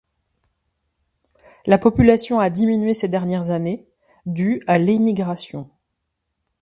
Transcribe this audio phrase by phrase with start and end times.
[1.67, 3.87] La population a diminué ces dernières années,
[4.25, 5.69] dû à l'émigration.